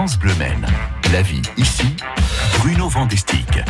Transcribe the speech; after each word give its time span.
France 0.00 0.18
Bleu 0.18 0.34
Maine. 0.38 0.66
La 1.12 1.20
vie 1.20 1.42
ici, 1.58 1.94
Bruno 2.60 2.88
Vandestick. 2.88 3.60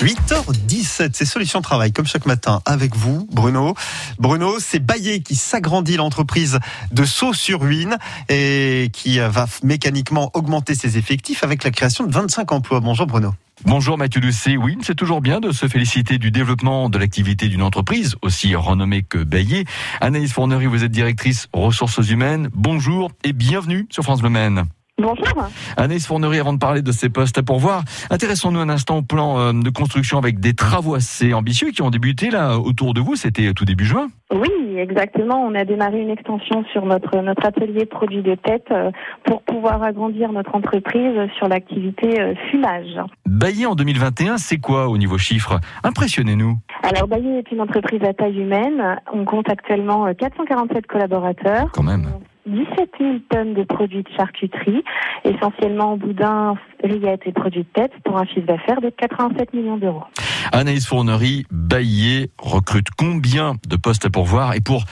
8h17, 0.00 1.12
c'est 1.14 1.24
Solutions 1.24 1.62
Travail, 1.62 1.94
comme 1.94 2.04
chaque 2.04 2.26
matin, 2.26 2.60
avec 2.66 2.94
vous, 2.94 3.26
Bruno. 3.32 3.72
Bruno, 4.18 4.56
c'est 4.58 4.80
Bayer 4.80 5.22
qui 5.22 5.34
s'agrandit 5.34 5.96
l'entreprise 5.96 6.58
de 6.92 7.06
Sceaux-sur-Huine 7.06 7.96
et 8.28 8.90
qui 8.92 9.18
va 9.18 9.46
mécaniquement 9.62 10.30
augmenter 10.34 10.74
ses 10.74 10.98
effectifs 10.98 11.42
avec 11.42 11.64
la 11.64 11.70
création 11.70 12.04
de 12.04 12.12
25 12.12 12.52
emplois. 12.52 12.80
Bonjour 12.80 13.06
Bruno. 13.06 13.32
Bonjour 13.64 13.96
Mathieu 13.96 14.20
Doucet. 14.20 14.58
Oui, 14.58 14.76
c'est 14.82 14.94
toujours 14.94 15.22
bien 15.22 15.40
de 15.40 15.52
se 15.52 15.68
féliciter 15.68 16.18
du 16.18 16.30
développement 16.30 16.90
de 16.90 16.98
l'activité 16.98 17.48
d'une 17.48 17.62
entreprise 17.62 18.16
aussi 18.20 18.54
renommée 18.54 19.04
que 19.04 19.24
Bayer. 19.24 19.64
Anaïs 20.02 20.30
Fournery, 20.30 20.66
vous 20.66 20.84
êtes 20.84 20.92
directrice 20.92 21.48
ressources 21.54 22.10
humaines. 22.10 22.50
Bonjour 22.52 23.10
et 23.24 23.32
bienvenue 23.32 23.86
sur 23.90 24.02
France 24.02 24.20
Bleu 24.20 24.28
Maine. 24.28 24.66
Bonjour. 24.98 25.48
Anaïs 25.76 26.06
Fournery, 26.06 26.38
avant 26.38 26.54
de 26.54 26.58
parler 26.58 26.80
de 26.80 26.90
ces 26.90 27.10
postes 27.10 27.36
à 27.36 27.42
pourvoir, 27.42 27.82
intéressons-nous 28.08 28.60
un 28.60 28.70
instant 28.70 28.96
au 28.96 29.02
plan 29.02 29.38
euh, 29.38 29.52
de 29.52 29.68
construction 29.68 30.16
avec 30.16 30.40
des 30.40 30.54
travaux 30.54 30.94
assez 30.94 31.34
ambitieux 31.34 31.70
qui 31.70 31.82
ont 31.82 31.90
débuté 31.90 32.30
là 32.30 32.58
autour 32.58 32.94
de 32.94 33.02
vous. 33.02 33.14
C'était 33.14 33.52
tout 33.52 33.66
début 33.66 33.84
juin. 33.84 34.08
Oui, 34.32 34.48
exactement. 34.78 35.44
On 35.44 35.54
a 35.54 35.66
démarré 35.66 36.00
une 36.00 36.08
extension 36.08 36.64
sur 36.72 36.86
notre 36.86 37.14
notre 37.20 37.44
atelier 37.44 37.84
produit 37.84 38.22
de 38.22 38.36
tête 38.36 38.68
euh, 38.70 38.90
pour 39.26 39.42
pouvoir 39.42 39.82
agrandir 39.82 40.32
notre 40.32 40.54
entreprise 40.54 41.30
sur 41.36 41.46
l'activité 41.46 42.18
euh, 42.18 42.34
fumage. 42.50 42.98
Bayer 43.26 43.66
en 43.66 43.74
2021, 43.74 44.38
c'est 44.38 44.58
quoi 44.58 44.88
au 44.88 44.96
niveau 44.96 45.18
chiffre 45.18 45.60
Impressionnez-nous. 45.84 46.56
Alors 46.82 47.06
Bayer 47.06 47.38
est 47.38 47.52
une 47.52 47.60
entreprise 47.60 48.02
à 48.02 48.14
taille 48.14 48.40
humaine. 48.40 48.98
On 49.12 49.26
compte 49.26 49.50
actuellement 49.50 50.12
447 50.14 50.86
collaborateurs. 50.86 51.68
Quand 51.72 51.82
même. 51.82 52.08
17 52.56 52.90
000 52.98 53.18
tonnes 53.28 53.54
de 53.54 53.64
produits 53.64 54.02
de 54.02 54.08
charcuterie, 54.16 54.82
essentiellement 55.24 55.96
boudin, 55.96 56.54
rillettes 56.82 57.22
et 57.26 57.32
produits 57.32 57.64
de 57.64 57.82
tête, 57.82 57.92
pour 58.04 58.16
un 58.16 58.24
chiffre 58.24 58.46
d'affaires 58.46 58.80
de 58.80 58.90
87 58.90 59.52
millions 59.52 59.76
d'euros. 59.76 60.04
Anaïs 60.52 60.86
Fournery, 60.86 61.44
Baillet 61.50 62.30
recrute 62.38 62.88
combien 62.96 63.54
de 63.68 63.76
postes 63.76 64.06
à 64.06 64.10
pourvoir 64.10 64.54
et 64.54 64.60
pour 64.60 64.84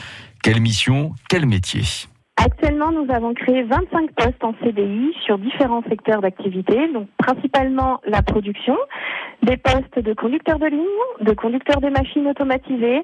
quelle 0.43 0.61
mission, 0.61 1.13
quel 1.29 1.47
métier? 1.47 1.83
Actuellement, 2.37 2.91
nous 2.91 3.07
avons 3.13 3.33
créé 3.33 3.63
25 3.63 4.11
postes 4.13 4.43
en 4.43 4.55
CDI 4.63 5.15
sur 5.25 5.39
différents 5.39 5.83
secteurs 5.89 6.21
d'activité, 6.21 6.89
donc 6.93 7.09
principalement 7.17 8.01
la 8.07 8.23
production, 8.23 8.77
des 9.43 9.57
postes 9.57 9.99
de 9.99 10.15
conducteurs 10.15 10.59
de 10.59 10.67
ligne, 10.67 10.85
de 11.21 11.33
conducteurs 11.33 11.81
de 11.81 11.89
machines 11.89 12.27
automatisées, 12.27 13.03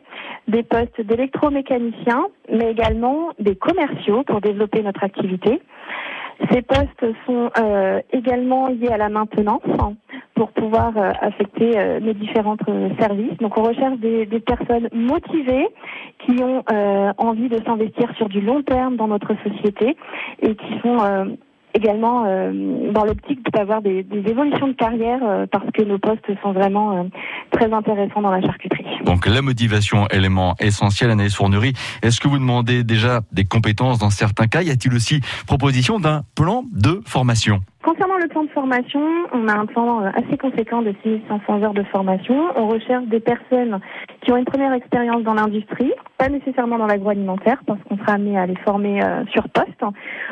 des 0.49 0.63
postes 0.65 1.01
d'électromécaniciens, 1.01 2.27
mais 2.53 2.73
également 2.73 3.31
des 3.39 3.55
commerciaux 3.55 4.25
pour 4.25 4.41
développer 4.41 4.83
notre 4.83 5.05
activité. 5.05 5.63
Ces 6.51 6.63
postes 6.63 7.05
sont 7.27 7.51
euh, 7.59 8.01
également 8.13 8.69
liés 8.69 8.89
à 8.89 8.97
la 8.97 9.11
maintenance 9.11 9.63
pour 10.41 10.53
pouvoir 10.53 10.97
euh, 10.97 11.13
affecter 11.21 11.79
euh, 11.79 11.99
les 11.99 12.15
différents 12.15 12.57
services. 12.99 13.37
Donc 13.41 13.59
on 13.59 13.63
recherche 13.63 13.99
des 13.99 14.27
personnes 14.41 14.89
motivées 14.91 15.69
qui 16.25 16.43
ont 16.43 16.65
envie 17.19 17.51
de 17.51 17.63
s'investir 17.65 18.11
sur 18.17 18.31
du 18.31 18.41
long 18.41 18.63
terme 18.63 18.97
dans 18.97 19.09
notre 19.09 19.35
société 19.43 19.97
et 20.41 20.55
qui 20.55 20.81
sont 20.83 20.99
également 21.75 22.25
euh, 22.27 22.93
dans 22.93 23.05
l'optique 23.05 23.41
d'avoir 23.53 23.83
des, 23.83 24.03
des, 24.03 24.31
évolutions 24.31 24.69
de 24.69 24.73
carrière 24.73 25.21
euh, 25.23 25.47
parce 25.51 25.71
que 25.73 25.83
nos 25.83 25.99
postes 25.99 26.27
sont 26.43 26.53
vraiment 26.53 26.99
euh, 26.99 27.03
très 27.51 27.73
intéressants 27.73 28.23
dans 28.23 28.31
la 28.31 28.41
charcuterie. 28.41 28.85
Donc 29.05 29.27
la 29.27 29.43
motivation, 29.43 30.07
élément 30.09 30.55
essentiel, 30.61 31.11
Anaïs 31.11 31.35
Fournerie. 31.35 31.73
Est-ce 32.03 32.21
que 32.21 32.29
vous 32.29 32.39
demandez 32.39 32.85
déjà 32.85 33.21
des 33.33 33.45
compétences 33.45 33.99
dans 33.99 34.11
certains 34.11 34.47
cas? 34.47 34.63
Y 34.63 34.71
a-t-il 34.71 34.95
aussi 34.95 35.21
proposition 35.47 35.99
d'un 35.99 36.23
plan 36.35 36.65
de 36.73 37.01
formation? 37.07 37.61
Concernant 37.83 38.19
le 38.19 38.29
plan 38.29 38.45
de 38.45 38.51
formation, 38.51 39.01
on 39.33 39.49
a 39.49 39.55
un 39.55 39.65
plan 39.65 40.05
assez 40.05 40.37
conséquent 40.37 40.83
de 40.83 40.95
6500 41.03 41.63
heures 41.63 41.73
de 41.73 41.83
formation. 41.85 42.49
On 42.55 42.69
recherche 42.69 43.07
des 43.07 43.21
personnes 43.21 43.81
qui 44.21 44.33
ont 44.33 44.37
une 44.37 44.45
première 44.45 44.75
expérience 44.75 45.23
dans 45.23 45.33
l'industrie, 45.33 45.93
pas 46.21 46.29
nécessairement 46.29 46.77
dans 46.77 46.87
l'agroalimentaire, 46.87 47.63
parce 47.67 47.83
qu'on 47.85 47.97
sera 47.97 48.13
amené 48.13 48.39
à 48.39 48.45
les 48.45 48.57
former 48.57 49.03
euh, 49.03 49.25
sur 49.33 49.49
poste. 49.49 49.83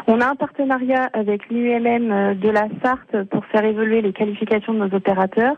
On 0.06 0.20
a 0.20 0.26
un 0.26 0.34
partenariat 0.34 1.08
avec 1.14 1.48
l'UMM 1.48 2.12
euh, 2.12 2.34
de 2.34 2.50
la 2.50 2.68
Sarthe 2.82 3.24
pour 3.30 3.46
faire 3.46 3.64
évoluer 3.64 4.02
les 4.02 4.12
qualifications 4.12 4.74
de 4.74 4.80
nos 4.80 4.94
opérateurs 4.94 5.56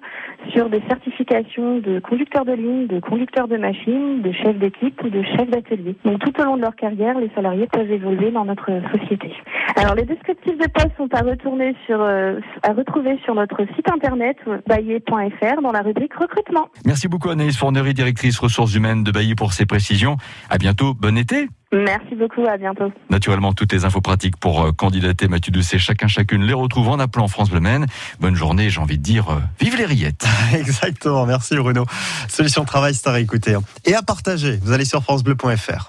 sur 0.52 0.70
des 0.70 0.82
certifications 0.88 1.78
de 1.78 1.98
conducteurs 1.98 2.44
de 2.44 2.52
ligne, 2.52 2.86
de 2.86 3.00
conducteurs 3.00 3.48
de 3.48 3.56
machines, 3.56 4.22
de 4.22 4.30
chefs 4.30 4.56
d'équipe 4.56 5.02
ou 5.02 5.08
de 5.08 5.20
chefs 5.24 5.50
d'atelier. 5.50 5.96
Donc 6.04 6.20
tout 6.20 6.40
au 6.40 6.44
long 6.44 6.56
de 6.56 6.62
leur 6.62 6.76
carrière, 6.76 7.18
les 7.18 7.30
salariés 7.34 7.66
peuvent 7.66 7.90
évoluer 7.90 8.30
dans 8.30 8.44
notre 8.44 8.70
société. 8.92 9.32
Alors 9.76 9.94
les 9.94 10.04
descriptifs 10.04 10.58
de 10.58 10.66
postes 10.68 10.96
sont 10.96 11.08
à 11.12 11.20
retourner 11.20 11.74
sur, 11.86 12.00
euh, 12.00 12.40
à 12.62 12.72
retrouver 12.72 13.18
sur 13.24 13.34
notre 13.34 13.64
site 13.74 13.90
internet 13.90 14.36
baillet.fr 14.66 15.62
dans 15.62 15.72
la 15.72 15.82
rubrique 15.82 16.14
recrutement. 16.14 16.68
Merci 16.84 17.08
beaucoup 17.08 17.30
Anaïs 17.30 17.56
Fournery, 17.56 17.94
directrice 17.94 18.38
ressources 18.38 18.74
humaines 18.74 19.04
de 19.04 19.10
Baillet 19.10 19.34
pour 19.34 19.52
ces 19.52 19.66
précisions. 19.66 20.16
À 20.48 20.58
bientôt, 20.58 20.94
bon 20.94 21.16
été. 21.16 21.48
Merci 21.72 22.16
beaucoup, 22.16 22.44
à 22.46 22.56
bientôt. 22.56 22.92
Naturellement, 23.10 23.52
toutes 23.52 23.72
les 23.72 23.84
infos 23.84 24.00
pratiques 24.00 24.36
pour 24.36 24.64
euh, 24.64 24.72
candidater 24.72 25.28
Mathieu 25.28 25.52
Doucet, 25.52 25.78
chacun 25.78 26.08
chacune 26.08 26.42
les 26.42 26.52
retrouve 26.52 26.88
en 26.88 26.98
appelant 26.98 27.28
France 27.28 27.48
Bleu 27.48 27.60
Maine. 27.60 27.86
Bonne 28.18 28.34
journée, 28.34 28.70
j'ai 28.70 28.80
envie 28.80 28.98
de 28.98 29.02
dire, 29.02 29.30
euh, 29.30 29.38
vive 29.60 29.76
les 29.76 29.84
rillettes. 29.84 30.26
Exactement, 30.52 31.26
merci 31.26 31.56
Bruno. 31.56 31.84
Solution 32.28 32.62
de 32.62 32.66
travail, 32.66 32.94
c'est 32.94 33.08
à 33.08 33.12
réécouter. 33.12 33.54
Hein. 33.54 33.62
Et 33.84 33.94
à 33.94 34.02
partager, 34.02 34.58
vous 34.62 34.72
allez 34.72 34.84
sur 34.84 35.02
francebleu.fr. 35.02 35.86